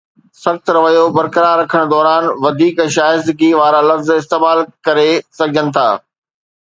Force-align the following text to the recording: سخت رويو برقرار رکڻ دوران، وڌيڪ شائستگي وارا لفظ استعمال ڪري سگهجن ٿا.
سخت 0.43 0.65
رويو 0.75 1.03
برقرار 1.17 1.57
رکڻ 1.63 1.81
دوران، 1.93 2.23
وڌيڪ 2.43 2.77
شائستگي 2.95 3.51
وارا 3.59 3.81
لفظ 3.89 4.09
استعمال 4.19 4.59
ڪري 4.89 5.09
سگهجن 5.39 5.67
ٿا. 5.75 5.89